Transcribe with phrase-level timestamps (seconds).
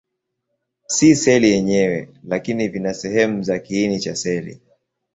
[0.95, 4.61] Si seli yenyewe, lakini vina sehemu za kiini cha seli.